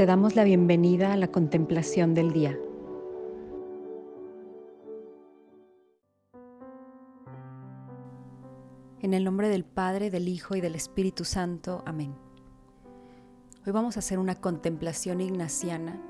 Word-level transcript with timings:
te 0.00 0.06
damos 0.06 0.34
la 0.34 0.44
bienvenida 0.44 1.12
a 1.12 1.16
la 1.18 1.28
contemplación 1.28 2.14
del 2.14 2.32
día. 2.32 2.58
En 9.02 9.12
el 9.12 9.24
nombre 9.24 9.50
del 9.50 9.66
Padre, 9.66 10.08
del 10.08 10.28
Hijo 10.28 10.56
y 10.56 10.62
del 10.62 10.74
Espíritu 10.74 11.26
Santo. 11.26 11.82
Amén. 11.84 12.14
Hoy 13.66 13.72
vamos 13.72 13.96
a 13.96 13.98
hacer 13.98 14.18
una 14.18 14.36
contemplación 14.36 15.20
ignaciana 15.20 16.00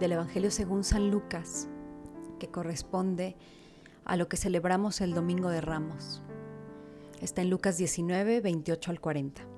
del 0.00 0.10
Evangelio 0.10 0.50
según 0.50 0.82
San 0.82 1.08
Lucas, 1.08 1.68
que 2.40 2.48
corresponde 2.48 3.36
a 4.06 4.16
lo 4.16 4.28
que 4.28 4.36
celebramos 4.36 5.00
el 5.00 5.14
Domingo 5.14 5.50
de 5.50 5.60
Ramos. 5.60 6.20
Está 7.20 7.42
en 7.42 7.50
Lucas 7.50 7.78
19, 7.78 8.40
28 8.40 8.90
al 8.90 9.00
40. 9.00 9.57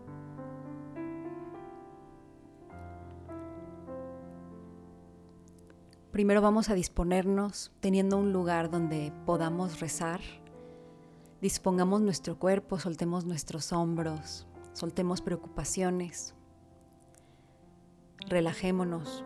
Primero 6.21 6.43
vamos 6.43 6.69
a 6.69 6.75
disponernos 6.75 7.73
teniendo 7.81 8.19
un 8.19 8.31
lugar 8.31 8.71
donde 8.71 9.11
podamos 9.25 9.81
rezar. 9.81 10.21
Dispongamos 11.41 12.03
nuestro 12.03 12.39
cuerpo, 12.39 12.79
soltemos 12.79 13.25
nuestros 13.25 13.73
hombros, 13.73 14.47
soltemos 14.75 15.23
preocupaciones. 15.23 16.35
Relajémonos, 18.29 19.25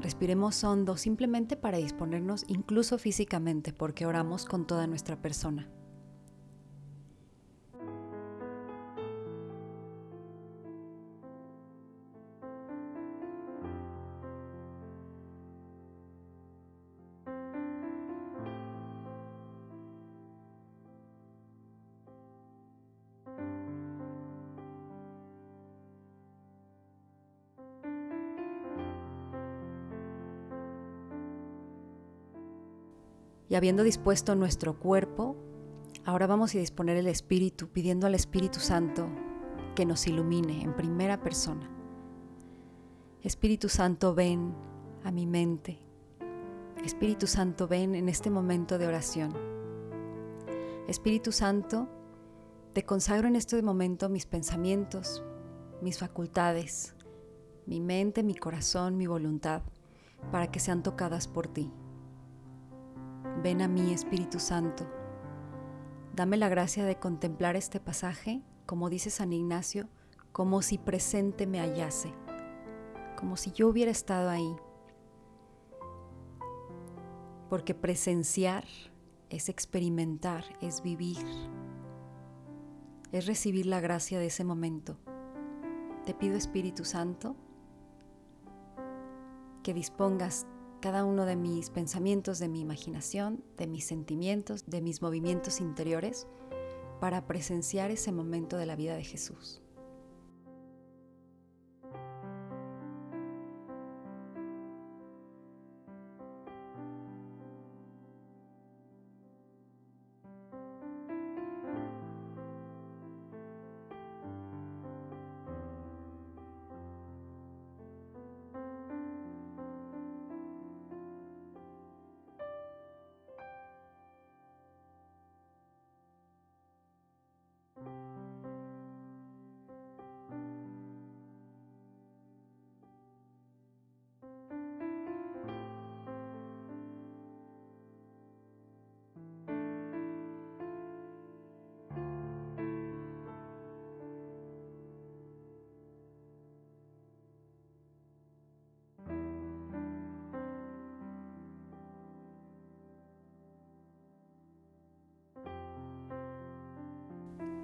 respiremos 0.00 0.64
hondo 0.64 0.96
simplemente 0.96 1.58
para 1.58 1.76
disponernos 1.76 2.46
incluso 2.48 2.96
físicamente 2.96 3.74
porque 3.74 4.06
oramos 4.06 4.46
con 4.46 4.66
toda 4.66 4.86
nuestra 4.86 5.20
persona. 5.20 5.68
Y 33.52 33.54
habiendo 33.54 33.82
dispuesto 33.82 34.34
nuestro 34.34 34.78
cuerpo, 34.78 35.36
ahora 36.06 36.26
vamos 36.26 36.54
a 36.54 36.58
disponer 36.58 36.96
el 36.96 37.06
Espíritu, 37.06 37.68
pidiendo 37.68 38.06
al 38.06 38.14
Espíritu 38.14 38.60
Santo 38.60 39.10
que 39.74 39.84
nos 39.84 40.06
ilumine 40.06 40.62
en 40.62 40.74
primera 40.74 41.20
persona. 41.20 41.68
Espíritu 43.20 43.68
Santo, 43.68 44.14
ven 44.14 44.54
a 45.04 45.10
mi 45.10 45.26
mente. 45.26 45.78
Espíritu 46.82 47.26
Santo, 47.26 47.68
ven 47.68 47.94
en 47.94 48.08
este 48.08 48.30
momento 48.30 48.78
de 48.78 48.86
oración. 48.86 49.34
Espíritu 50.88 51.30
Santo, 51.30 51.90
te 52.72 52.86
consagro 52.86 53.28
en 53.28 53.36
este 53.36 53.60
momento 53.60 54.08
mis 54.08 54.24
pensamientos, 54.24 55.22
mis 55.82 55.98
facultades, 55.98 56.94
mi 57.66 57.80
mente, 57.80 58.22
mi 58.22 58.34
corazón, 58.34 58.96
mi 58.96 59.06
voluntad, 59.06 59.60
para 60.30 60.50
que 60.50 60.58
sean 60.58 60.82
tocadas 60.82 61.28
por 61.28 61.48
ti. 61.48 61.70
Ven 63.42 63.60
a 63.60 63.66
mí, 63.66 63.92
Espíritu 63.92 64.38
Santo. 64.38 64.86
Dame 66.14 66.36
la 66.36 66.48
gracia 66.48 66.84
de 66.84 67.00
contemplar 67.00 67.56
este 67.56 67.80
pasaje, 67.80 68.40
como 68.66 68.88
dice 68.88 69.10
San 69.10 69.32
Ignacio, 69.32 69.88
como 70.30 70.62
si 70.62 70.78
presente 70.78 71.48
me 71.48 71.58
hallase, 71.58 72.14
como 73.18 73.36
si 73.36 73.50
yo 73.50 73.66
hubiera 73.66 73.90
estado 73.90 74.30
ahí. 74.30 74.54
Porque 77.50 77.74
presenciar 77.74 78.64
es 79.28 79.48
experimentar, 79.48 80.44
es 80.60 80.80
vivir, 80.80 81.26
es 83.10 83.26
recibir 83.26 83.66
la 83.66 83.80
gracia 83.80 84.20
de 84.20 84.26
ese 84.26 84.44
momento. 84.44 84.98
Te 86.06 86.14
pido, 86.14 86.36
Espíritu 86.36 86.84
Santo, 86.84 87.34
que 89.64 89.74
dispongas 89.74 90.46
cada 90.82 91.04
uno 91.04 91.24
de 91.26 91.36
mis 91.36 91.70
pensamientos, 91.70 92.40
de 92.40 92.48
mi 92.48 92.60
imaginación, 92.60 93.44
de 93.56 93.68
mis 93.68 93.86
sentimientos, 93.86 94.64
de 94.66 94.82
mis 94.82 95.00
movimientos 95.00 95.60
interiores, 95.60 96.26
para 97.00 97.24
presenciar 97.26 97.92
ese 97.92 98.10
momento 98.10 98.56
de 98.56 98.66
la 98.66 98.74
vida 98.74 98.96
de 98.96 99.04
Jesús. 99.04 99.61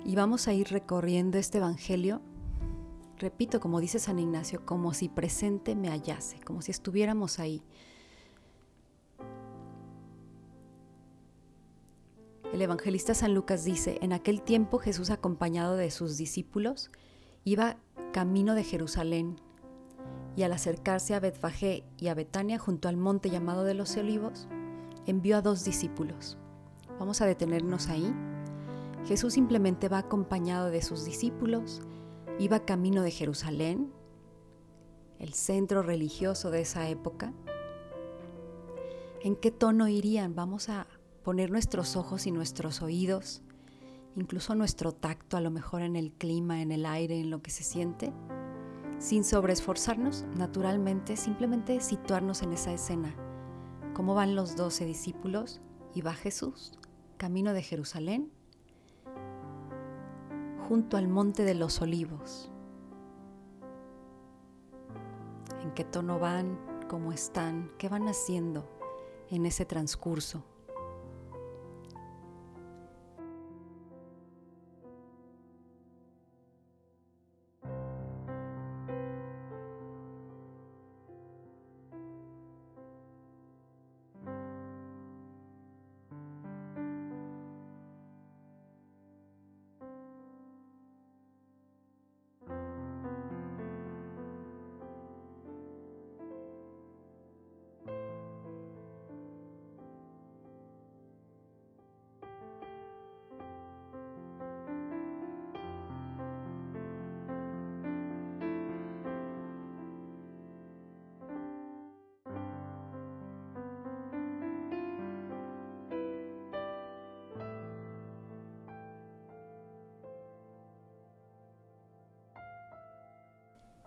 Y 0.09 0.15
vamos 0.15 0.49
a 0.49 0.55
ir 0.55 0.69
recorriendo 0.69 1.37
este 1.37 1.59
Evangelio, 1.59 2.23
repito, 3.19 3.61
como 3.61 3.79
dice 3.79 3.99
San 3.99 4.19
Ignacio, 4.19 4.65
como 4.65 4.95
si 4.95 5.11
presente 5.11 5.77
me 5.77 5.91
hallase, 5.91 6.41
como 6.41 6.63
si 6.63 6.71
estuviéramos 6.71 7.39
ahí. 7.39 7.63
El 12.55 12.63
evangelista 12.63 13.13
San 13.13 13.35
Lucas 13.35 13.67
dice, 13.67 13.99
en 14.01 14.15
aquel 14.15 14.41
tiempo 14.41 14.79
Jesús 14.79 15.11
acompañado 15.11 15.77
de 15.77 15.91
sus 15.91 16.17
discípulos 16.17 16.91
iba 17.45 17.77
camino 18.11 18.55
de 18.55 18.65
Jerusalén 18.65 19.37
y 20.37 20.43
al 20.43 20.55
acercarse 20.55 21.17
a 21.17 21.21
Betfagé 21.21 21.85
y 21.99 22.09
a 22.09 22.15
Betania 22.15 22.59
junto 22.59 22.89
al 22.89 22.97
monte 22.97 23.29
llamado 23.29 23.63
de 23.63 23.75
los 23.75 23.95
olivos, 23.99 24.49
envió 25.05 25.37
a 25.37 25.43
dos 25.43 25.65
discípulos. 25.65 26.39
Vamos 26.99 27.21
a 27.21 27.27
detenernos 27.27 27.89
ahí 27.89 28.11
Jesús 29.09 29.33
simplemente 29.33 29.89
va 29.89 29.97
acompañado 29.97 30.69
de 30.69 30.83
sus 30.83 31.07
discípulos, 31.07 31.81
iba 32.39 32.67
camino 32.67 33.03
de 33.03 33.11
Jerusalén, 33.11 33.91
el 35.19 35.33
centro 35.33 35.81
religioso 35.81 36.51
de 36.51 36.61
esa 36.61 36.91
época. 36.91 37.33
¿En 39.23 39.35
qué 39.35 39.51
tono 39.51 39.89
irían? 39.89 40.35
Vamos 40.35 40.69
a 40.69 40.87
poner 41.25 41.51
nuestros 41.51 41.97
ojos 41.97 42.27
y 42.27 42.33
nuestros 42.33 42.83
oídos, 42.83 43.41
incluso 44.15 44.55
nuestro 44.55 44.93
tacto, 44.93 45.39
a 45.39 45.41
lo 45.41 45.51
mejor 45.51 45.81
en 45.81 45.97
el 45.97 46.13
clima, 46.13 46.61
en 46.61 46.71
el 46.71 46.85
aire, 46.85 47.19
en 47.19 47.31
lo 47.31 47.41
que 47.41 47.51
se 47.51 47.65
siente, 47.65 48.13
sin 48.99 49.25
sobreesforzarnos, 49.25 50.27
naturalmente, 50.37 51.17
simplemente 51.17 51.81
situarnos 51.81 52.43
en 52.43 52.53
esa 52.53 52.75
escena. 52.75 53.15
¿Cómo 53.95 54.15
van 54.15 54.35
los 54.35 54.55
doce 54.55 54.85
discípulos? 54.85 55.63
Y 55.95 56.03
va 56.03 56.13
Jesús, 56.13 56.75
camino 57.17 57.55
de 57.55 57.63
Jerusalén, 57.63 58.31
junto 60.69 60.99
al 60.99 61.09
monte 61.09 61.45
de 61.45 61.55
los 61.55 61.81
olivos. 61.81 62.51
¿En 65.63 65.73
qué 65.73 65.83
tono 65.83 66.19
van? 66.19 66.59
¿Cómo 66.91 67.11
están? 67.13 67.71
¿Qué 67.79 67.89
van 67.89 68.07
haciendo 68.07 68.69
en 69.31 69.47
ese 69.47 69.65
transcurso? 69.65 70.45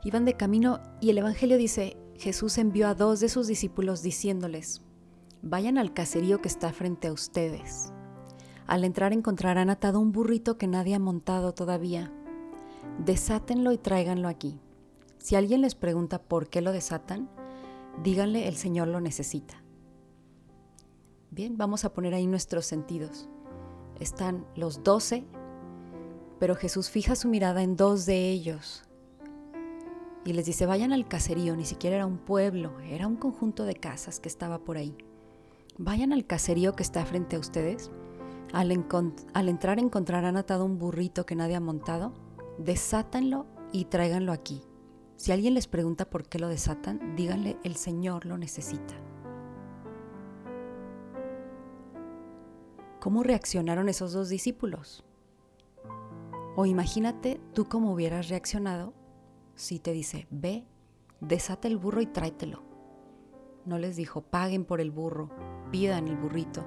Iban 0.04 0.26
de 0.26 0.34
camino 0.34 0.80
y 1.00 1.12
el 1.12 1.20
Evangelio 1.20 1.58
dice, 1.58 1.96
Jesús 2.16 2.58
envió 2.58 2.88
a 2.88 2.96
dos 2.96 3.20
de 3.20 3.30
sus 3.30 3.46
discípulos 3.46 4.02
diciéndoles, 4.02 4.82
vayan 5.44 5.78
al 5.78 5.94
caserío 5.94 6.42
que 6.42 6.48
está 6.48 6.74
frente 6.74 7.08
a 7.08 7.14
ustedes. 7.14 7.94
Al 8.66 8.84
entrar 8.84 9.14
encontrarán 9.14 9.70
atado 9.70 10.00
un 10.00 10.12
burrito 10.12 10.58
que 10.58 10.66
nadie 10.66 10.96
ha 10.96 11.00
montado 11.00 11.54
todavía. 11.54 12.12
Desátenlo 13.06 13.72
y 13.72 13.78
tráiganlo 13.78 14.28
aquí. 14.28 14.60
Si 15.20 15.36
alguien 15.36 15.62
les 15.62 15.76
pregunta 15.76 16.20
por 16.20 16.50
qué 16.50 16.62
lo 16.62 16.72
desatan, 16.72 17.30
díganle 18.04 18.48
el 18.48 18.56
Señor 18.56 18.88
lo 18.88 19.02
necesita. 19.02 19.62
Bien, 21.30 21.58
vamos 21.58 21.86
a 21.86 21.94
poner 21.94 22.16
ahí 22.16 22.26
nuestros 22.26 22.66
sentidos. 22.66 23.30
Están 24.00 24.48
los 24.56 24.84
doce, 24.84 25.26
pero 26.40 26.56
Jesús 26.56 26.90
fija 26.90 27.16
su 27.16 27.28
mirada 27.28 27.62
en 27.62 27.76
dos 27.76 28.08
de 28.08 28.32
ellos 28.32 28.84
y 30.24 30.34
les 30.34 30.46
dice, 30.46 30.66
vayan 30.66 30.94
al 30.94 31.08
caserío, 31.08 31.56
ni 31.56 31.66
siquiera 31.66 31.96
era 31.96 32.06
un 32.06 32.18
pueblo, 32.18 32.80
era 32.82 33.08
un 33.08 33.16
conjunto 33.16 33.66
de 33.66 33.76
casas 33.76 34.20
que 34.20 34.30
estaba 34.30 34.60
por 34.60 34.78
ahí. 34.78 34.96
Vayan 35.78 36.14
al 36.14 36.28
caserío 36.28 36.76
que 36.76 36.84
está 36.84 37.06
frente 37.06 37.36
a 37.36 37.40
ustedes. 37.40 37.92
Al, 38.54 38.72
entrar 38.72 39.80
encontrarán 39.80 40.38
atado 40.38 40.66
un 40.66 40.78
burrito 40.78 41.26
que 41.26 41.36
nadie 41.36 41.56
ha 41.56 41.62
montado. 41.62 42.14
Desátanlo 42.60 43.48
y 43.72 43.86
tráiganlo 43.86 44.32
aquí. 44.32 44.62
Si 45.16 45.32
alguien 45.32 45.54
les 45.54 45.68
pregunta 45.68 46.10
por 46.10 46.28
qué 46.28 46.38
lo 46.38 46.50
desatan, 46.50 47.16
díganle, 47.16 47.58
el 47.64 47.76
Señor 47.76 48.26
lo 48.26 48.38
necesita. 48.38 48.94
¿Cómo 53.00 53.24
reaccionaron 53.24 53.90
esos 53.90 54.14
dos 54.14 54.30
discípulos? 54.30 55.04
O 56.56 56.68
imagínate 56.68 57.42
tú 57.54 57.66
cómo 57.66 57.94
hubieras 57.94 58.30
reaccionado 58.30 58.94
si 59.56 59.80
te 59.80 59.92
dice, 59.92 60.28
ve, 60.30 60.66
desata 61.20 61.68
el 61.68 61.78
burro 61.78 62.02
y 62.02 62.06
tráetelo. 62.06 62.64
No 63.66 63.78
les 63.78 63.96
dijo, 63.96 64.22
paguen 64.22 64.66
por 64.66 64.82
el 64.82 64.92
burro, 64.92 65.30
pidan 65.72 66.08
el 66.08 66.18
burrito. 66.18 66.66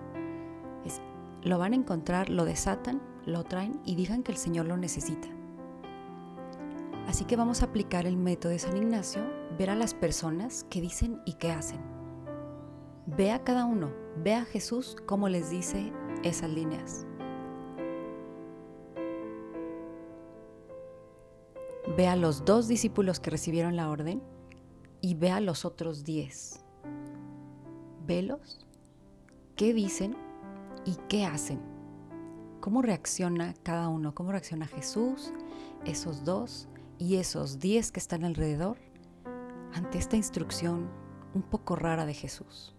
lo 1.43 1.59
van 1.59 1.73
a 1.73 1.77
encontrar, 1.77 2.31
lo 2.31 2.45
desatan, 2.45 3.03
lo 3.27 3.45
traen 3.45 3.81
y 3.85 3.97
digan 3.97 4.23
que 4.23 4.33
el 4.33 4.39
Señor 4.39 4.67
lo 4.67 4.77
necesita. 4.77 5.29
Así 7.07 7.25
que 7.25 7.37
vamos 7.37 7.63
a 7.63 7.67
aplicar 7.67 8.07
el 8.07 8.17
método 8.17 8.53
de 8.53 8.59
San 8.59 8.77
Ignacio, 8.77 9.23
ver 9.59 9.71
a 9.71 9.75
las 9.75 9.93
personas 9.93 10.65
que 10.71 10.81
dicen 10.81 11.21
y 11.27 11.35
qué 11.35 11.51
hacen. 11.51 11.81
Ve 13.07 13.33
a 13.33 13.45
cada 13.45 13.67
uno, 13.67 13.93
ve 14.17 14.35
a 14.35 14.45
Jesús 14.45 14.97
como 15.05 15.29
les 15.29 15.51
dice 15.51 15.93
esas 16.23 16.51
líneas. 16.51 17.07
Ve 21.97 22.09
a 22.09 22.17
los 22.17 22.45
dos 22.45 22.67
discípulos 22.67 23.21
que 23.21 23.31
recibieron 23.31 23.77
la 23.77 23.89
orden 23.89 24.21
y 25.01 25.15
ve 25.15 25.31
a 25.31 25.39
los 25.39 25.65
otros 25.65 26.03
diez. 26.03 26.65
Velos, 28.05 28.67
qué 29.55 29.73
dicen 29.73 30.17
y 30.85 30.97
qué 31.09 31.25
hacen. 31.25 31.61
¿Cómo 32.61 32.83
reacciona 32.83 33.55
cada 33.63 33.89
uno? 33.89 34.13
¿Cómo 34.13 34.33
reacciona 34.33 34.67
Jesús, 34.67 35.33
esos 35.85 36.25
dos 36.25 36.69
y 36.99 37.17
esos 37.17 37.61
diez 37.61 37.93
que 37.93 38.01
están 38.01 38.25
alrededor 38.25 38.77
ante 39.73 39.99
esta 39.99 40.17
instrucción 40.17 40.91
un 41.33 41.43
poco 41.43 41.77
rara 41.77 42.07
de 42.07 42.15
Jesús? 42.15 42.74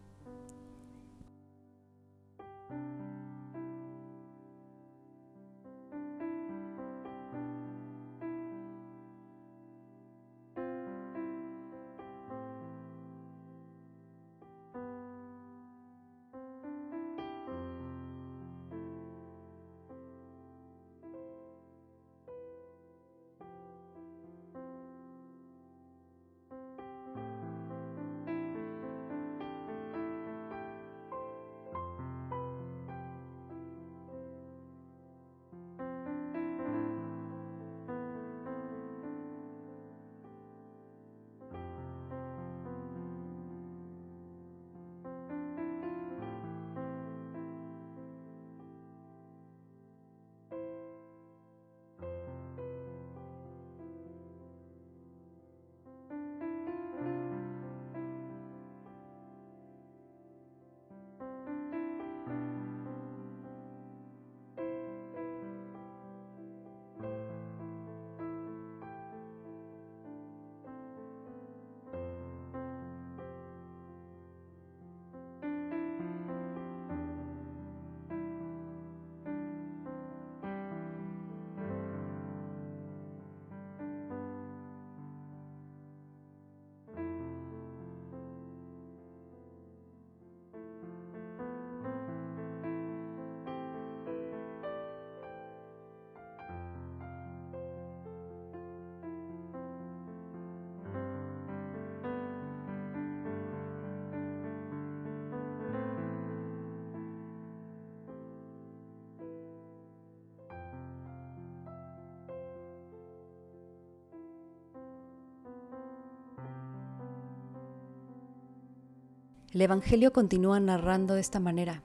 El 119.55 119.61
Evangelio 119.61 120.11
continúa 120.11 120.59
narrando 120.59 121.13
de 121.13 121.21
esta 121.21 121.39
manera. 121.39 121.81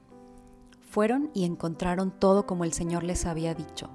Fueron 0.81 1.31
y 1.35 1.45
encontraron 1.45 2.11
todo 2.11 2.45
como 2.45 2.65
el 2.65 2.73
Señor 2.73 3.05
les 3.05 3.27
había 3.27 3.55
dicho. 3.55 3.89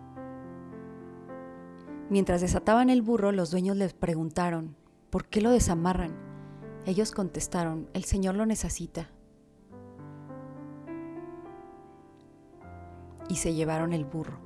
Mientras 2.10 2.39
desataban 2.39 2.89
el 2.89 3.01
burro, 3.01 3.34
los 3.34 3.51
dueños 3.51 3.75
les 3.75 3.94
preguntaron, 3.94 4.77
¿por 5.10 5.25
qué 5.25 5.41
lo 5.41 5.50
desamarran? 5.50 6.15
Ellos 6.86 7.12
contestaron, 7.12 7.89
el 7.91 8.05
Señor 8.05 8.36
lo 8.36 8.46
necesita. 8.46 9.10
Y 13.27 13.36
se 13.36 13.53
llevaron 13.55 13.91
el 13.91 14.05
burro. 14.05 14.39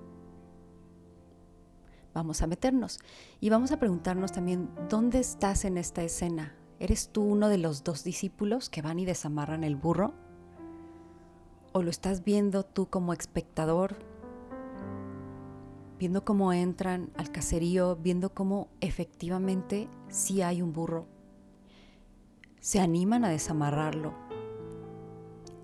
Vamos 2.16 2.42
a 2.42 2.48
meternos 2.48 2.98
y 3.40 3.52
vamos 3.52 3.72
a 3.72 3.78
preguntarnos 3.78 4.32
también, 4.32 4.72
¿dónde 4.90 5.20
estás 5.20 5.66
en 5.66 5.78
esta 5.78 6.02
escena? 6.02 6.59
¿Eres 6.80 7.10
tú 7.10 7.24
uno 7.24 7.50
de 7.50 7.58
los 7.58 7.84
dos 7.84 8.06
discípulos 8.06 8.70
que 8.70 8.82
van 8.82 9.00
y 9.00 9.06
desamarran 9.06 9.66
el 9.66 9.76
burro? 9.76 10.14
¿O 11.74 11.84
lo 11.84 11.90
estás 11.90 12.24
viendo 12.24 12.64
tú 12.64 12.90
como 12.90 13.12
espectador? 13.12 13.98
Viendo 16.00 16.24
cómo 16.24 16.54
entran 16.54 17.12
al 17.18 17.34
caserío, 17.34 17.98
viendo 17.98 18.34
cómo 18.34 18.70
efectivamente 18.80 19.90
sí 20.08 20.42
hay 20.42 20.62
un 20.62 20.72
burro. 20.72 21.06
Se 22.62 22.80
animan 22.80 23.26
a 23.26 23.30
desamarrarlo. 23.30 24.14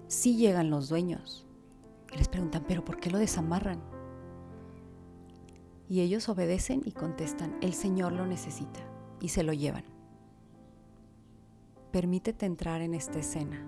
Sí 0.08 0.36
llegan 0.36 0.70
los 0.70 0.90
dueños. 0.90 1.48
Y 2.14 2.18
les 2.18 2.28
preguntan, 2.28 2.66
¿pero 2.68 2.84
por 2.84 3.00
qué 3.00 3.10
lo 3.10 3.20
desamarran? 3.20 3.82
Y 5.88 6.02
ellos 6.02 6.28
obedecen 6.28 6.82
y 6.84 6.92
contestan, 6.92 7.58
el 7.62 7.74
Señor 7.74 8.12
lo 8.12 8.26
necesita. 8.26 8.82
Y 9.22 9.30
se 9.30 9.44
lo 9.44 9.54
llevan. 9.54 9.95
Permítete 11.96 12.46
entrar 12.46 12.82
en 12.82 12.94
esta 12.94 13.20
escena. 13.20 13.66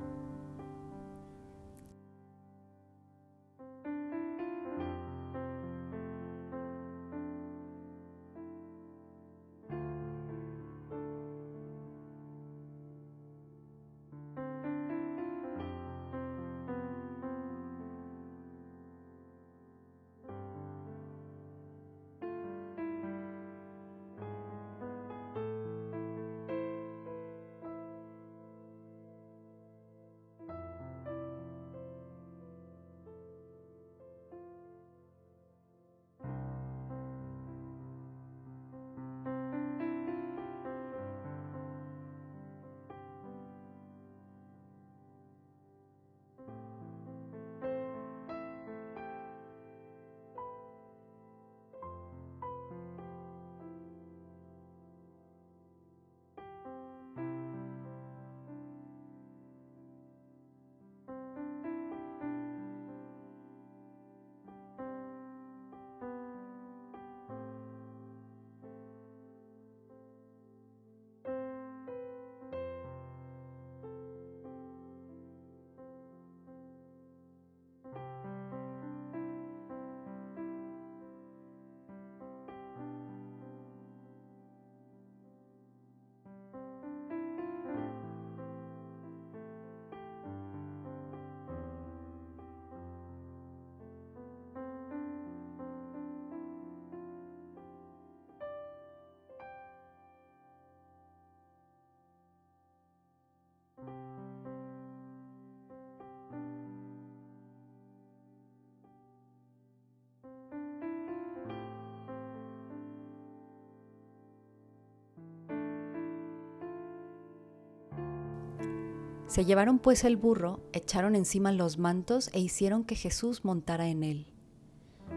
Se 119.27 119.43
llevaron 119.43 119.77
pues 119.79 120.05
el 120.05 120.15
burro, 120.15 120.61
echaron 120.71 121.13
encima 121.13 121.51
los 121.51 121.77
mantos 121.77 122.29
e 122.31 122.39
hicieron 122.39 122.85
que 122.85 122.95
Jesús 122.95 123.43
montara 123.43 123.89
en 123.89 124.03
él. 124.03 124.27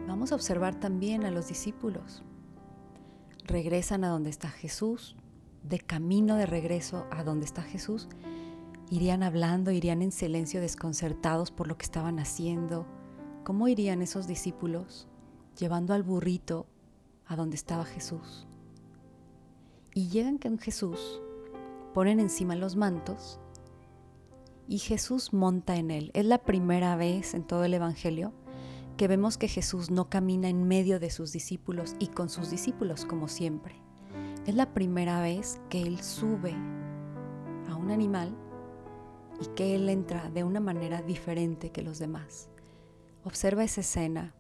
Vamos 0.09 0.33
a 0.33 0.35
observar 0.35 0.75
también 0.75 1.25
a 1.25 1.31
los 1.31 1.47
discípulos. 1.47 2.25
Regresan 3.45 4.03
a 4.03 4.09
donde 4.09 4.31
está 4.31 4.51
Jesús, 4.51 5.17
de 5.63 5.79
camino 5.79 6.35
de 6.35 6.47
regreso 6.47 7.07
a 7.13 7.23
donde 7.23 7.45
está 7.45 7.63
Jesús, 7.63 8.09
irían 8.91 9.23
hablando, 9.23 9.71
irían 9.71 10.03
en 10.03 10.11
silencio 10.11 10.61
desconcertados 10.61 11.53
por 11.53 11.69
lo 11.69 11.79
que 11.79 11.85
estaban 11.85 12.19
haciendo. 12.19 12.87
¿Cómo 13.45 13.69
irían 13.69 14.03
esos 14.03 14.27
discípulos 14.27 15.07
llevando 15.57 15.95
al 15.95 16.03
burrito 16.03 16.67
a 17.27 17.37
donde 17.37 17.55
estaba 17.55 17.85
Jesús? 17.85 18.49
Y 19.95 20.09
llegan 20.09 20.39
con 20.39 20.59
Jesús, 20.59 21.21
ponen 21.95 22.19
encima 22.19 22.57
los 22.57 22.75
mantos 22.75 23.41
y 24.71 24.79
Jesús 24.79 25.33
monta 25.33 25.75
en 25.77 25.91
él. 25.91 26.13
Es 26.15 26.25
la 26.25 26.39
primera 26.39 26.95
vez 26.95 27.35
en 27.35 27.43
todo 27.43 27.65
el 27.65 27.75
Evangelio 27.75 28.33
que 28.97 29.09
vemos 29.09 29.37
que 29.37 29.49
Jesús 29.49 29.91
no 29.91 30.09
camina 30.09 30.49
en 30.49 30.69
medio 30.69 31.01
de 31.01 31.11
sus 31.11 31.33
discípulos 31.33 31.97
y 31.99 32.07
con 32.07 32.29
sus 32.29 32.51
discípulos 32.51 33.05
como 33.05 33.27
siempre. 33.27 33.75
Es 34.47 34.55
la 34.55 34.73
primera 34.73 35.21
vez 35.21 35.61
que 35.71 35.83
Él 35.83 36.01
sube 36.01 36.55
a 37.69 37.75
un 37.75 37.91
animal 37.91 38.33
y 39.41 39.47
que 39.57 39.75
Él 39.75 39.89
entra 39.89 40.31
de 40.31 40.45
una 40.45 40.61
manera 40.61 41.03
diferente 41.03 41.71
que 41.71 41.83
los 41.83 41.99
demás. 41.99 42.49
Observa 43.25 43.65
esa 43.65 43.81
escena, 43.81 44.37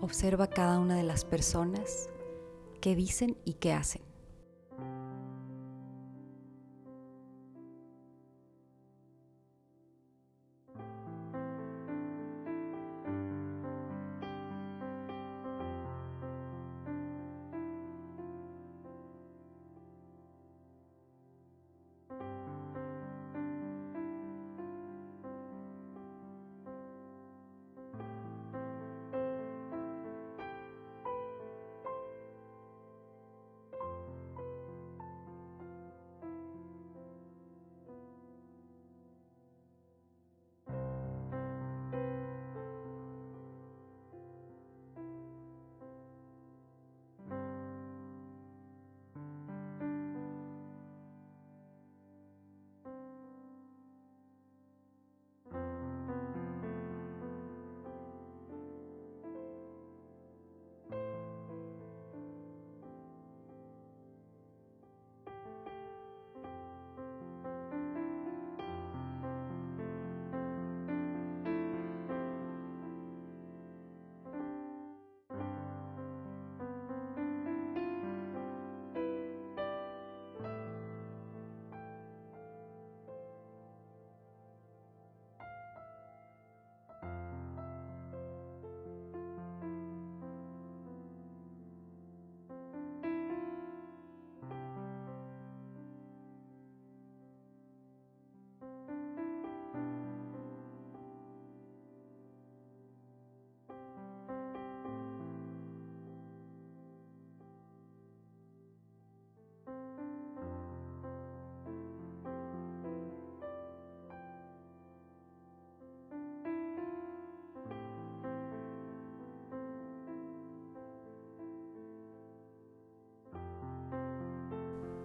observa 0.00 0.46
cada 0.46 0.78
una 0.78 0.94
de 0.94 1.02
las 1.02 1.24
personas 1.24 2.08
que 2.80 2.94
dicen 2.94 3.36
y 3.44 3.54
que 3.54 3.72
hacen. 3.72 4.05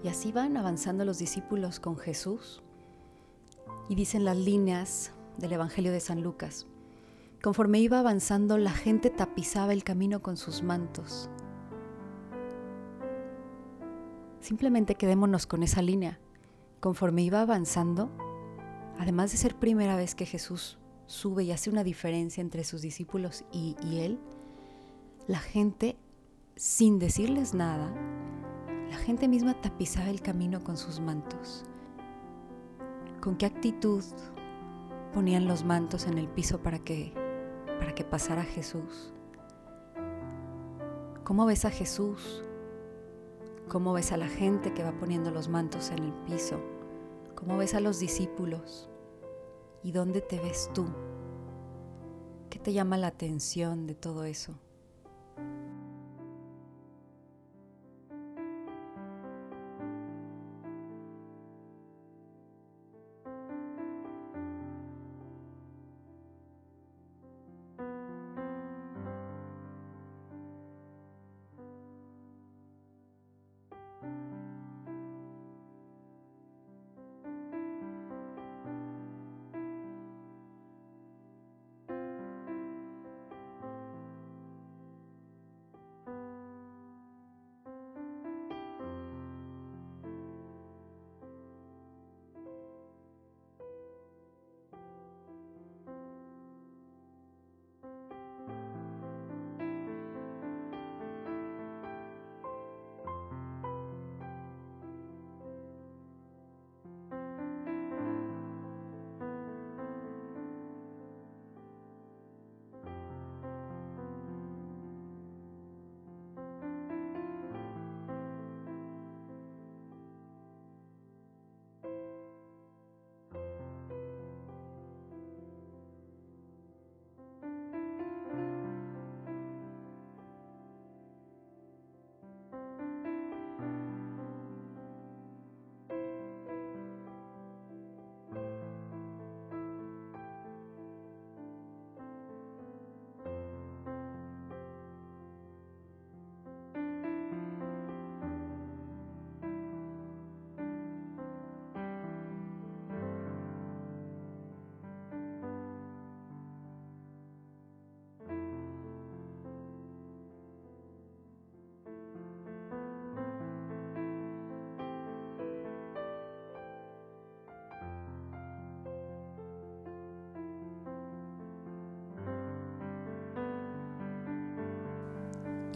Y 0.04 0.08
así 0.08 0.32
van 0.32 0.58
avanzando 0.58 1.06
los 1.06 1.20
discípulos 1.20 1.80
con 1.80 1.98
Jesús. 1.98 2.64
Y 3.88 3.96
dicen 3.96 4.26
las 4.26 4.38
líneas 4.38 5.12
del 5.38 5.54
Evangelio 5.54 5.92
de 5.92 6.00
San 6.00 6.22
Lucas. 6.22 6.68
Conforme 7.42 7.80
iba 7.80 8.00
avanzando, 8.00 8.58
la 8.58 8.72
gente 8.72 9.10
tapizaba 9.10 9.74
el 9.74 9.84
camino 9.84 10.22
con 10.22 10.38
sus 10.38 10.64
mantos. 10.64 11.30
Simplemente 14.40 14.96
quedémonos 14.96 15.46
con 15.48 15.64
esa 15.64 15.82
línea. 15.82 16.20
Conforme 16.80 17.24
iba 17.24 17.42
avanzando, 17.42 18.12
además 18.98 19.32
de 19.32 19.38
ser 19.38 19.56
primera 19.56 19.96
vez 19.96 20.16
que 20.16 20.26
Jesús 20.26 20.80
sube 21.06 21.44
y 21.44 21.52
hace 21.52 21.70
una 21.70 21.84
diferencia 21.84 22.42
entre 22.42 22.64
sus 22.64 22.82
discípulos 22.82 23.44
y, 23.52 23.76
y 23.84 24.00
él, 24.00 24.20
la 25.28 25.40
gente, 25.40 25.98
sin 26.56 27.00
decirles 27.00 27.54
nada, 27.54 27.94
la 28.92 28.98
gente 28.98 29.30
misma 29.30 29.54
tapizaba 29.54 30.10
el 30.10 30.22
camino 30.22 30.62
con 30.66 30.76
sus 30.76 31.00
mantos. 31.00 31.64
¿Con 33.22 33.38
qué 33.38 33.46
actitud 33.46 34.04
ponían 35.14 35.48
los 35.48 35.64
mantos 35.64 36.08
en 36.08 36.18
el 36.18 36.28
piso 36.28 36.62
para 36.62 36.78
que, 36.80 37.14
para 37.80 37.96
que 37.96 38.04
pasara 38.04 38.44
Jesús? 38.44 39.14
¿Cómo 41.24 41.46
ves 41.46 41.64
a 41.64 41.70
Jesús? 41.70 42.44
¿Cómo 43.70 43.94
ves 43.94 44.12
a 44.12 44.18
la 44.18 44.28
gente 44.28 44.74
que 44.74 44.84
va 44.84 44.92
poniendo 44.92 45.32
los 45.32 45.48
mantos 45.48 45.90
en 45.92 46.00
el 46.00 46.14
piso? 46.26 46.60
¿Cómo 47.34 47.56
ves 47.56 47.76
a 47.76 47.80
los 47.80 47.98
discípulos? 47.98 48.90
¿Y 49.84 49.94
dónde 49.94 50.20
te 50.20 50.38
ves 50.38 50.70
tú? 50.74 50.86
¿Qué 52.50 52.60
te 52.60 52.74
llama 52.74 52.98
la 52.98 53.08
atención 53.08 53.88
de 53.88 53.96
todo 53.96 54.26
eso? 54.26 54.60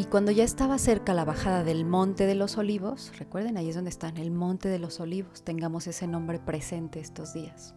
Y 0.05 0.07
cuando 0.07 0.31
ya 0.31 0.43
estaba 0.43 0.77
cerca 0.77 1.15
la 1.15 1.25
bajada 1.25 1.63
del 1.63 1.83
Monte 1.83 2.27
de 2.27 2.35
los 2.35 2.59
Olivos, 2.59 3.11
recuerden, 3.17 3.57
ahí 3.57 3.69
es 3.69 3.75
donde 3.75 3.89
está, 3.89 4.07
en 4.07 4.17
el 4.17 4.29
Monte 4.29 4.69
de 4.69 4.77
los 4.77 4.99
Olivos, 4.99 5.41
tengamos 5.41 5.87
ese 5.87 6.05
nombre 6.05 6.37
presente 6.37 6.99
estos 6.99 7.33
días. 7.33 7.73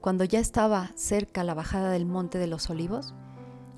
Cuando 0.00 0.24
ya 0.24 0.40
estaba 0.40 0.90
cerca 0.96 1.44
la 1.44 1.54
bajada 1.54 1.90
del 1.90 2.04
Monte 2.04 2.38
de 2.38 2.48
los 2.48 2.68
Olivos, 2.68 3.14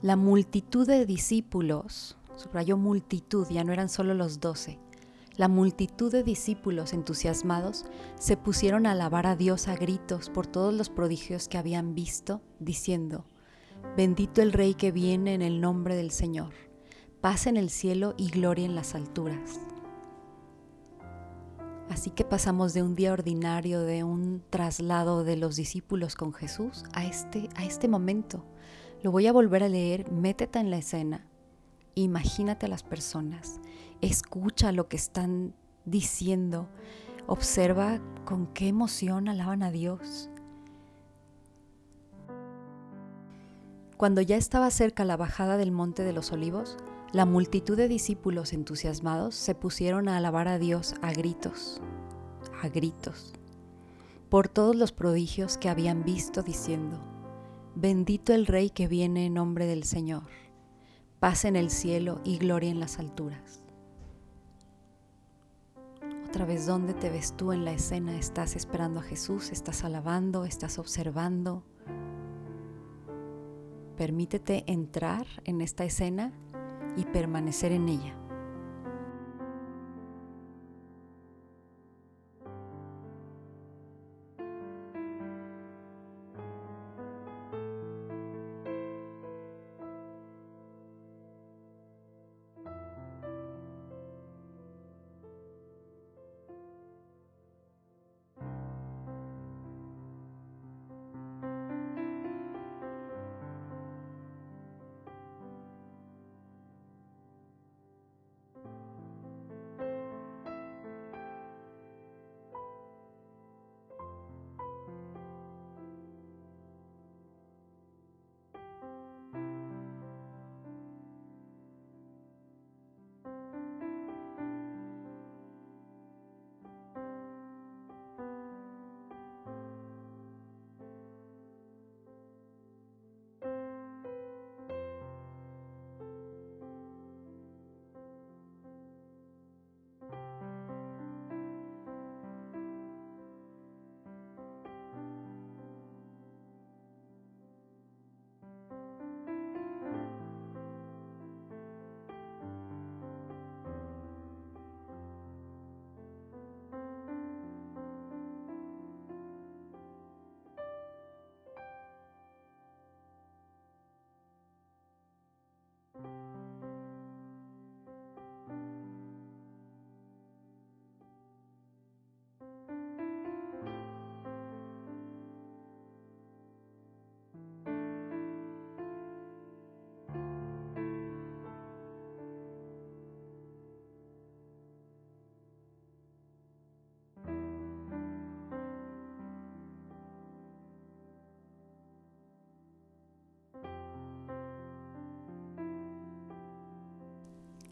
la 0.00 0.16
multitud 0.16 0.86
de 0.86 1.04
discípulos, 1.04 2.16
subrayó 2.36 2.78
multitud, 2.78 3.46
ya 3.50 3.64
no 3.64 3.74
eran 3.74 3.90
solo 3.90 4.14
los 4.14 4.40
doce, 4.40 4.78
la 5.36 5.48
multitud 5.48 6.10
de 6.10 6.22
discípulos 6.22 6.94
entusiasmados 6.94 7.84
se 8.18 8.38
pusieron 8.38 8.86
a 8.86 8.92
alabar 8.92 9.26
a 9.26 9.36
Dios 9.36 9.68
a 9.68 9.76
gritos 9.76 10.30
por 10.30 10.46
todos 10.46 10.72
los 10.72 10.88
prodigios 10.88 11.48
que 11.48 11.58
habían 11.58 11.94
visto, 11.94 12.40
diciendo, 12.60 13.26
Bendito 13.94 14.40
el 14.40 14.54
Rey 14.54 14.72
que 14.72 14.90
viene 14.90 15.34
en 15.34 15.42
el 15.42 15.60
nombre 15.60 15.96
del 15.96 16.10
Señor, 16.10 16.54
paz 17.26 17.48
en 17.48 17.56
el 17.56 17.70
cielo 17.70 18.14
y 18.16 18.30
gloria 18.30 18.64
en 18.64 18.76
las 18.76 18.94
alturas. 18.94 19.58
Así 21.90 22.10
que 22.10 22.24
pasamos 22.24 22.72
de 22.72 22.84
un 22.84 22.94
día 22.94 23.12
ordinario, 23.12 23.80
de 23.80 24.04
un 24.04 24.44
traslado 24.48 25.24
de 25.24 25.36
los 25.36 25.56
discípulos 25.56 26.14
con 26.14 26.32
Jesús, 26.32 26.84
a 26.92 27.04
este, 27.04 27.48
a 27.56 27.64
este 27.64 27.88
momento. 27.88 28.44
Lo 29.02 29.10
voy 29.10 29.26
a 29.26 29.32
volver 29.32 29.64
a 29.64 29.68
leer, 29.68 30.08
métete 30.12 30.60
en 30.60 30.70
la 30.70 30.76
escena, 30.76 31.26
imagínate 31.96 32.66
a 32.66 32.68
las 32.68 32.84
personas, 32.84 33.60
escucha 34.00 34.70
lo 34.70 34.86
que 34.86 34.96
están 34.96 35.52
diciendo, 35.84 36.68
observa 37.26 38.00
con 38.24 38.46
qué 38.46 38.68
emoción 38.68 39.28
alaban 39.28 39.64
a 39.64 39.72
Dios. 39.72 40.30
Cuando 43.96 44.20
ya 44.20 44.36
estaba 44.36 44.70
cerca 44.70 45.04
la 45.04 45.16
bajada 45.16 45.56
del 45.56 45.72
monte 45.72 46.04
de 46.04 46.12
los 46.12 46.30
olivos, 46.30 46.76
la 47.16 47.24
multitud 47.24 47.78
de 47.78 47.88
discípulos 47.88 48.52
entusiasmados 48.52 49.34
se 49.34 49.54
pusieron 49.54 50.06
a 50.06 50.18
alabar 50.18 50.48
a 50.48 50.58
Dios 50.58 50.94
a 51.00 51.14
gritos, 51.14 51.80
a 52.62 52.68
gritos, 52.68 53.32
por 54.28 54.48
todos 54.48 54.76
los 54.76 54.92
prodigios 54.92 55.56
que 55.56 55.70
habían 55.70 56.04
visto 56.04 56.42
diciendo, 56.42 57.02
bendito 57.74 58.34
el 58.34 58.46
Rey 58.46 58.68
que 58.68 58.86
viene 58.86 59.24
en 59.24 59.32
nombre 59.32 59.64
del 59.64 59.84
Señor, 59.84 60.24
paz 61.18 61.46
en 61.46 61.56
el 61.56 61.70
cielo 61.70 62.20
y 62.22 62.36
gloria 62.36 62.68
en 62.68 62.80
las 62.80 62.98
alturas 62.98 63.62
otra 66.28 66.44
vez 66.44 66.66
dónde 66.66 66.92
te 66.92 67.08
ves 67.08 67.34
tú 67.34 67.52
en 67.52 67.64
la 67.64 67.72
escena. 67.72 68.14
¿Estás 68.18 68.56
esperando 68.56 69.00
a 69.00 69.02
Jesús? 69.02 69.52
¿Estás 69.52 69.84
alabando? 69.84 70.44
¿Estás 70.44 70.78
observando? 70.78 71.64
Permítete 73.96 74.64
entrar 74.70 75.26
en 75.44 75.62
esta 75.62 75.84
escena 75.84 76.34
y 76.96 77.04
permanecer 77.04 77.72
en 77.72 77.88
ella. 77.88 78.25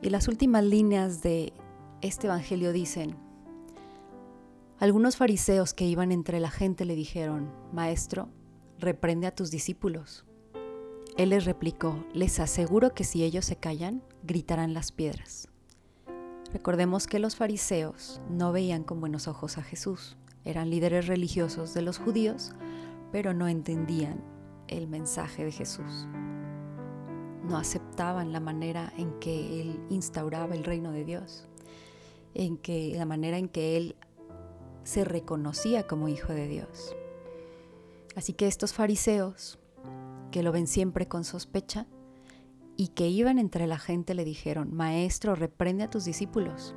Y 0.02 0.10
las 0.10 0.28
últimas 0.28 0.64
líneas 0.64 1.22
de 1.22 1.52
este 2.00 2.26
Evangelio 2.26 2.72
dicen, 2.72 3.16
algunos 4.78 5.16
fariseos 5.16 5.72
que 5.72 5.86
iban 5.86 6.12
entre 6.12 6.40
la 6.40 6.50
gente 6.50 6.84
le 6.84 6.94
dijeron, 6.94 7.50
Maestro, 7.72 8.28
reprende 8.78 9.26
a 9.26 9.34
tus 9.34 9.50
discípulos. 9.50 10.24
Él 11.16 11.30
les 11.30 11.44
replicó, 11.44 12.04
les 12.12 12.40
aseguro 12.40 12.92
que 12.92 13.04
si 13.04 13.22
ellos 13.22 13.44
se 13.44 13.56
callan, 13.56 14.02
gritarán 14.24 14.74
las 14.74 14.90
piedras. 14.92 15.48
Recordemos 16.52 17.06
que 17.06 17.18
los 17.18 17.36
fariseos 17.36 18.20
no 18.28 18.52
veían 18.52 18.84
con 18.84 19.00
buenos 19.00 19.28
ojos 19.28 19.58
a 19.58 19.62
Jesús, 19.62 20.16
eran 20.44 20.70
líderes 20.70 21.06
religiosos 21.06 21.72
de 21.72 21.82
los 21.82 21.98
judíos, 21.98 22.52
pero 23.12 23.32
no 23.32 23.48
entendían 23.48 24.22
el 24.68 24.88
mensaje 24.88 25.44
de 25.44 25.52
Jesús 25.52 26.06
no 27.44 27.56
aceptaban 27.56 28.32
la 28.32 28.40
manera 28.40 28.92
en 28.96 29.18
que 29.20 29.60
él 29.60 29.80
instauraba 29.90 30.54
el 30.54 30.64
reino 30.64 30.92
de 30.92 31.04
Dios, 31.04 31.46
en 32.34 32.56
que 32.56 32.94
la 32.96 33.04
manera 33.04 33.38
en 33.38 33.48
que 33.48 33.76
él 33.76 33.96
se 34.82 35.04
reconocía 35.04 35.86
como 35.86 36.08
hijo 36.08 36.32
de 36.32 36.48
Dios. 36.48 36.96
Así 38.16 38.32
que 38.32 38.46
estos 38.46 38.72
fariseos, 38.72 39.58
que 40.30 40.42
lo 40.42 40.52
ven 40.52 40.66
siempre 40.66 41.06
con 41.06 41.24
sospecha 41.24 41.86
y 42.76 42.88
que 42.88 43.08
iban 43.08 43.38
entre 43.38 43.66
la 43.66 43.78
gente, 43.78 44.14
le 44.14 44.24
dijeron, 44.24 44.74
Maestro, 44.74 45.34
reprende 45.34 45.84
a 45.84 45.90
tus 45.90 46.04
discípulos. 46.04 46.74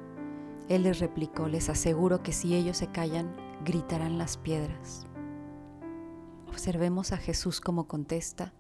Él 0.69 0.84
les 0.84 0.99
replicó, 0.99 1.47
les 1.47 1.69
aseguro 1.69 2.21
que 2.23 2.34
si 2.34 2.56
ellos 2.56 2.77
se 2.77 2.88
callan, 2.88 3.36
gritarán 3.63 4.17
las 4.17 4.38
piedras. 4.38 5.08
Observemos 6.47 7.13
a 7.13 7.17
Jesús 7.17 7.62
como 7.62 7.88
contesta 7.88 8.53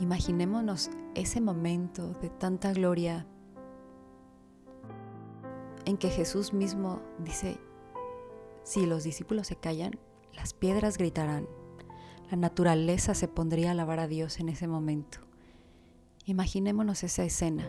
Imaginémonos 0.00 0.90
ese 1.14 1.40
momento 1.40 2.12
de 2.20 2.30
tanta 2.30 2.72
gloria 2.72 3.26
en 5.84 5.96
que 5.96 6.10
Jesús 6.10 6.52
mismo 6.52 7.00
dice, 7.18 7.58
si 8.62 8.86
los 8.86 9.02
discípulos 9.02 9.46
se 9.46 9.56
callan, 9.56 9.98
las 10.34 10.52
piedras 10.52 10.98
gritarán. 10.98 11.48
La 12.30 12.36
naturaleza 12.36 13.14
se 13.14 13.26
pondría 13.26 13.68
a 13.68 13.72
alabar 13.72 13.98
a 13.98 14.06
Dios 14.06 14.38
en 14.38 14.50
ese 14.50 14.68
momento. 14.68 15.18
Imaginémonos 16.26 17.02
esa 17.02 17.24
escena. 17.24 17.66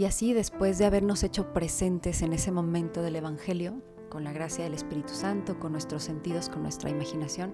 Y 0.00 0.06
así, 0.06 0.32
después 0.32 0.78
de 0.78 0.86
habernos 0.86 1.22
hecho 1.24 1.52
presentes 1.52 2.22
en 2.22 2.32
ese 2.32 2.50
momento 2.50 3.02
del 3.02 3.16
Evangelio, 3.16 3.82
con 4.08 4.24
la 4.24 4.32
gracia 4.32 4.64
del 4.64 4.72
Espíritu 4.72 5.12
Santo, 5.12 5.60
con 5.60 5.72
nuestros 5.72 6.04
sentidos, 6.04 6.48
con 6.48 6.62
nuestra 6.62 6.88
imaginación, 6.88 7.52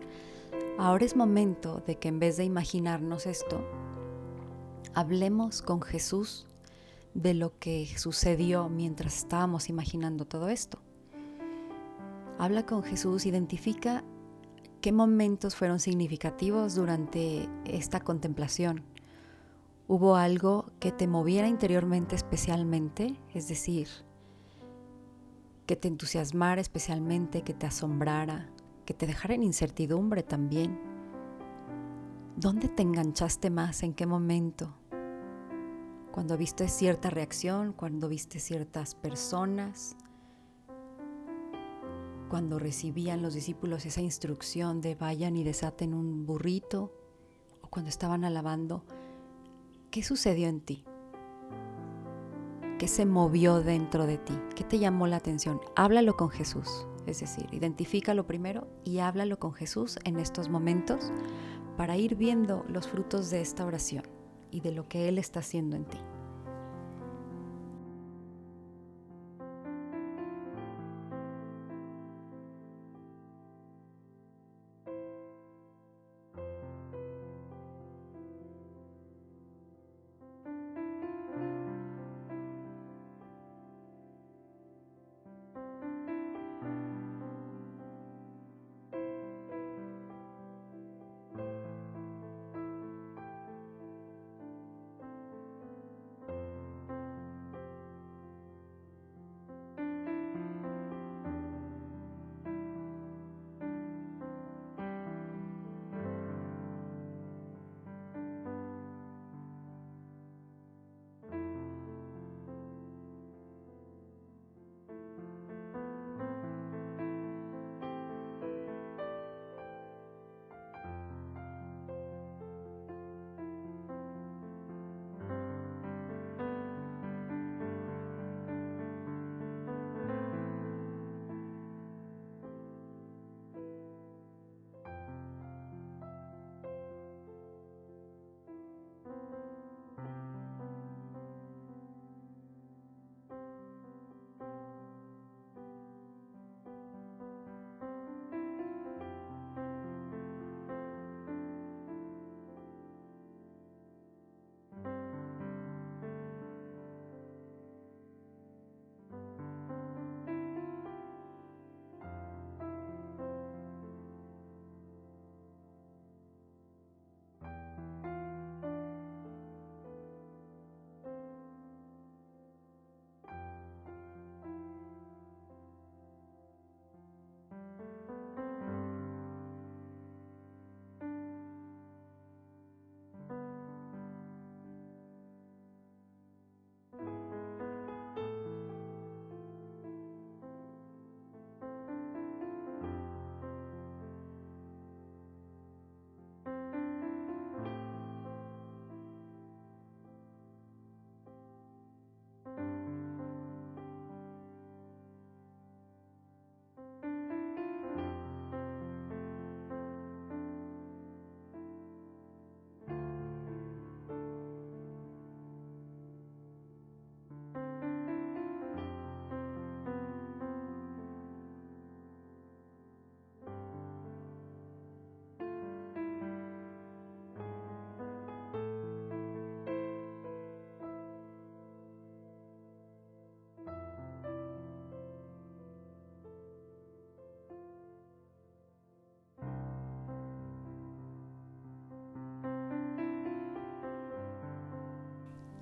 ahora 0.78 1.04
es 1.04 1.16
momento 1.16 1.82
de 1.88 1.98
que 1.98 2.06
en 2.06 2.20
vez 2.20 2.37
de 2.37 2.44
imaginarnos 2.44 3.26
esto, 3.26 3.68
hablemos 4.94 5.61
con 5.61 5.82
Jesús 5.82 6.46
de 7.14 7.35
lo 7.35 7.59
que 7.59 7.85
sucedió 7.98 8.68
mientras 8.68 9.16
estábamos 9.16 9.68
imaginando 9.68 10.24
todo 10.24 10.48
esto. 10.48 10.78
Habla 12.38 12.64
con 12.64 12.85
Jesús, 12.85 13.26
identifica 13.26 14.04
qué 14.80 14.92
momentos 14.92 15.56
fueron 15.56 15.80
significativos 15.80 16.76
durante 16.76 17.48
esta 17.64 17.98
contemplación. 17.98 18.85
¿Hubo 19.88 20.14
algo 20.14 20.65
que 20.87 20.92
te 20.92 21.09
moviera 21.09 21.49
interiormente 21.49 22.14
especialmente? 22.14 23.18
Es 23.35 23.49
decir, 23.49 23.88
que 25.66 25.75
te 25.75 25.88
entusiasmara 25.88 26.61
especialmente, 26.61 27.42
que 27.42 27.55
te 27.55 27.66
asombrara, 27.66 28.49
que 28.85 28.94
te 28.94 29.09
dejara 29.09 29.35
en 29.35 29.42
incertidumbre 29.42 30.22
también. 30.22 30.79
¿Dónde 32.37 32.68
te 32.68 32.83
enganchaste 32.85 33.51
más? 33.51 33.83
¿En 33.83 33.94
qué 33.94 34.07
momento? 34.07 34.77
Cuando 36.12 36.38
viste 36.38 36.68
cierta 36.68 37.11
reacción, 37.11 37.72
cuando 37.72 38.09
viste 38.09 38.38
ciertas 38.38 38.94
personas, 38.94 39.96
cuando 42.29 42.61
recibían 42.61 43.22
los 43.22 43.35
discípulos 43.35 43.87
esa 43.87 44.03
instrucción 44.03 44.81
de 44.81 44.94
vayan 44.94 45.37
y 45.37 45.42
desaten 45.42 45.94
un 45.94 46.27
burrito, 46.27 46.92
o 47.61 47.66
cuando 47.66 47.88
estaban 47.88 48.22
alabando, 48.25 48.85
¿qué 49.96 50.02
sucedió 50.02 50.46
en 50.48 50.61
ti? 50.61 50.85
¿Qué 52.78 52.87
se 52.87 53.06
movió 53.06 53.62
dentro 53.62 54.04
de 54.04 54.18
ti? 54.18 54.35
¿Qué 54.54 54.62
te 54.62 54.78
llamó 54.78 55.06
la 55.06 55.16
atención? 55.16 55.59
Háblalo 55.74 56.18
con 56.18 56.28
Jesús, 56.28 56.87
es 57.06 57.20
decir, 57.20 57.46
identifícalo 57.50 58.26
primero 58.26 58.68
y 58.85 58.98
háblalo 58.98 59.38
con 59.38 59.54
Jesús 59.54 59.98
en 60.04 60.18
estos 60.18 60.50
momentos 60.50 61.14
para 61.78 61.96
ir 61.96 62.14
viendo 62.14 62.62
los 62.68 62.87
frutos 62.88 63.30
de 63.30 63.40
esta 63.40 63.64
oración 63.64 64.02
y 64.50 64.61
de 64.61 64.72
lo 64.72 64.87
que 64.87 65.09
Él 65.09 65.16
está 65.16 65.40
haciendo 65.40 65.76
en 65.76 65.87
ti. 65.87 65.98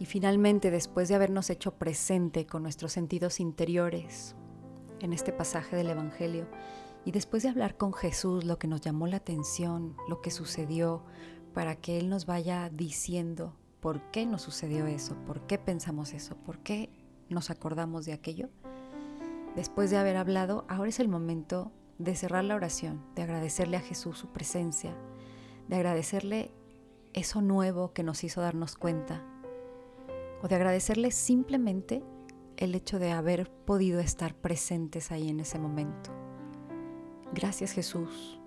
Y 0.05 0.07
finalmente, 0.07 0.71
después 0.71 1.09
de 1.09 1.15
habernos 1.15 1.49
hecho 1.49 1.77
presente 1.77 2.45
con 2.45 2.63
nuestros 2.63 2.93
sentidos 2.93 3.41
interiores 3.41 4.37
en 5.01 5.15
este 5.15 5.33
pasaje 5.33 5.77
del 5.77 5.89
Evangelio, 5.89 6.47
y 7.07 7.11
después 7.11 7.43
de 7.43 7.49
hablar 7.49 7.79
con 7.79 7.95
Jesús 7.95 8.45
lo 8.45 8.59
que 8.59 8.69
nos 8.69 8.83
llamó 8.83 9.07
la 9.07 9.17
atención, 9.17 9.97
lo 10.07 10.21
que 10.21 10.31
sucedió, 10.31 11.07
para 11.55 11.77
que 11.77 11.97
Él 11.97 12.11
nos 12.11 12.27
vaya 12.27 12.69
diciendo 12.69 13.57
por 13.81 14.11
qué 14.11 14.27
nos 14.27 14.43
sucedió 14.43 14.87
eso, 14.87 15.17
por 15.25 15.47
qué 15.47 15.57
pensamos 15.57 16.13
eso, 16.13 16.37
por 16.37 16.59
qué 16.59 16.91
nos 17.31 17.49
acordamos 17.49 18.05
de 18.05 18.13
aquello, 18.13 18.51
después 19.57 19.91
de 19.91 19.97
haber 19.97 20.19
hablado, 20.19 20.67
ahora 20.69 20.91
es 20.91 21.01
el 21.01 21.09
momento 21.09 21.73
de 21.97 22.15
cerrar 22.15 22.45
la 22.45 22.57
oración, 22.57 23.01
de 23.15 23.23
agradecerle 23.23 23.79
a 23.79 23.81
Jesús 23.81 24.19
su 24.19 24.29
presencia, 24.29 24.95
de 25.67 25.77
agradecerle 25.77 26.51
eso 27.15 27.41
nuevo 27.41 27.95
que 27.95 28.03
nos 28.03 28.23
hizo 28.23 28.43
darnos 28.43 28.77
cuenta 28.77 29.25
o 30.43 30.49
de 30.49 30.55
agradecerle 30.55 31.11
simplemente 31.11 32.03
el 32.57 32.75
hecho 32.75 32.99
de 32.99 33.13
haber 33.13 33.51
podido 33.51 34.01
estar 34.01 34.35
presentes 34.35 35.11
ahí 35.11 35.29
en 35.29 35.41
ese 35.41 35.59
momento. 35.59 36.11
Gracias 37.33 37.73
Jesús, 37.73 38.39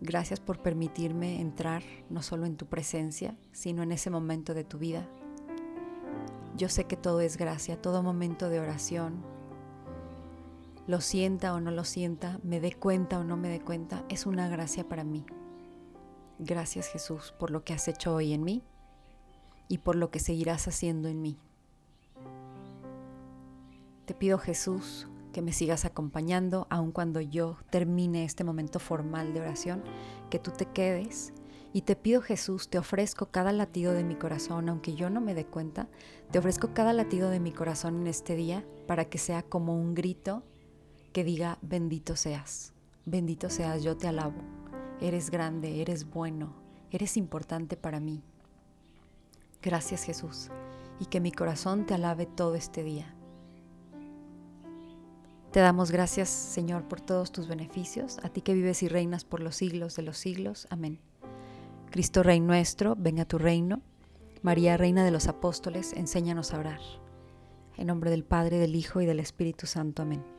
gracias 0.00 0.40
por 0.40 0.62
permitirme 0.62 1.40
entrar 1.40 1.82
no 2.08 2.22
solo 2.22 2.46
en 2.46 2.56
tu 2.56 2.66
presencia, 2.66 3.36
sino 3.52 3.82
en 3.82 3.92
ese 3.92 4.10
momento 4.10 4.54
de 4.54 4.64
tu 4.64 4.78
vida. 4.78 5.06
Yo 6.56 6.68
sé 6.68 6.84
que 6.84 6.96
todo 6.96 7.20
es 7.20 7.36
gracia, 7.36 7.80
todo 7.80 8.02
momento 8.02 8.48
de 8.48 8.60
oración, 8.60 9.22
lo 10.86 11.00
sienta 11.00 11.52
o 11.52 11.60
no 11.60 11.70
lo 11.72 11.84
sienta, 11.84 12.38
me 12.42 12.60
dé 12.60 12.72
cuenta 12.72 13.18
o 13.18 13.24
no 13.24 13.36
me 13.36 13.48
dé 13.48 13.60
cuenta, 13.60 14.04
es 14.08 14.24
una 14.24 14.48
gracia 14.48 14.88
para 14.88 15.04
mí. 15.04 15.26
Gracias 16.38 16.88
Jesús 16.88 17.34
por 17.38 17.50
lo 17.50 17.64
que 17.64 17.74
has 17.74 17.88
hecho 17.88 18.14
hoy 18.14 18.32
en 18.32 18.44
mí 18.44 18.62
y 19.68 19.78
por 19.78 19.96
lo 19.96 20.10
que 20.10 20.18
seguirás 20.18 20.68
haciendo 20.68 21.08
en 21.08 21.22
mí. 21.22 21.38
Te 24.06 24.14
pido 24.14 24.38
Jesús 24.38 25.08
que 25.36 25.42
me 25.42 25.52
sigas 25.52 25.84
acompañando 25.84 26.66
aun 26.70 26.92
cuando 26.92 27.20
yo 27.20 27.58
termine 27.68 28.24
este 28.24 28.42
momento 28.42 28.78
formal 28.78 29.34
de 29.34 29.40
oración, 29.40 29.84
que 30.30 30.38
tú 30.38 30.50
te 30.50 30.64
quedes. 30.64 31.34
Y 31.74 31.82
te 31.82 31.94
pido 31.94 32.22
Jesús, 32.22 32.70
te 32.70 32.78
ofrezco 32.78 33.26
cada 33.26 33.52
latido 33.52 33.92
de 33.92 34.02
mi 34.02 34.14
corazón, 34.14 34.70
aunque 34.70 34.94
yo 34.94 35.10
no 35.10 35.20
me 35.20 35.34
dé 35.34 35.44
cuenta, 35.44 35.88
te 36.30 36.38
ofrezco 36.38 36.72
cada 36.72 36.94
latido 36.94 37.28
de 37.28 37.38
mi 37.38 37.52
corazón 37.52 37.96
en 38.00 38.06
este 38.06 38.34
día 38.34 38.64
para 38.86 39.04
que 39.04 39.18
sea 39.18 39.42
como 39.42 39.78
un 39.78 39.94
grito 39.94 40.42
que 41.12 41.22
diga, 41.22 41.58
bendito 41.60 42.16
seas, 42.16 42.72
bendito 43.04 43.50
seas, 43.50 43.82
yo 43.82 43.94
te 43.94 44.08
alabo, 44.08 44.40
eres 45.02 45.28
grande, 45.28 45.82
eres 45.82 46.08
bueno, 46.08 46.54
eres 46.90 47.18
importante 47.18 47.76
para 47.76 48.00
mí. 48.00 48.22
Gracias 49.62 50.04
Jesús, 50.04 50.50
y 51.00 51.06
que 51.06 51.20
mi 51.20 51.32
corazón 51.32 51.86
te 51.86 51.94
alabe 51.94 52.26
todo 52.26 52.54
este 52.54 52.82
día. 52.82 53.14
Te 55.52 55.60
damos 55.60 55.90
gracias, 55.90 56.28
Señor, 56.28 56.86
por 56.86 57.00
todos 57.00 57.32
tus 57.32 57.48
beneficios, 57.48 58.18
a 58.22 58.28
ti 58.28 58.42
que 58.42 58.52
vives 58.52 58.82
y 58.82 58.88
reinas 58.88 59.24
por 59.24 59.40
los 59.40 59.56
siglos 59.56 59.96
de 59.96 60.02
los 60.02 60.18
siglos. 60.18 60.66
Amén. 60.70 61.00
Cristo 61.90 62.22
Rey 62.22 62.40
nuestro, 62.40 62.94
venga 62.94 63.24
tu 63.24 63.38
reino. 63.38 63.80
María, 64.42 64.76
Reina 64.76 65.04
de 65.04 65.10
los 65.10 65.28
Apóstoles, 65.28 65.92
enséñanos 65.94 66.52
a 66.52 66.58
orar. 66.58 66.80
En 67.76 67.86
nombre 67.86 68.10
del 68.10 68.22
Padre, 68.22 68.58
del 68.58 68.76
Hijo 68.76 69.00
y 69.00 69.06
del 69.06 69.18
Espíritu 69.18 69.66
Santo. 69.66 70.02
Amén. 70.02 70.35